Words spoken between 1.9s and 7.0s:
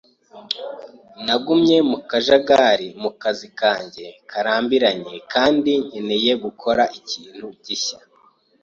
kajagari mu kazi kanjye karambiranye kandi nkeneye gukora